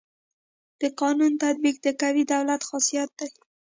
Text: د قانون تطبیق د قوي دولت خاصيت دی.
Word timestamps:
د 0.81 0.83
قانون 1.01 1.31
تطبیق 1.43 1.75
د 1.85 1.87
قوي 2.01 2.23
دولت 2.33 2.61
خاصيت 2.69 3.09
دی. 3.19 3.29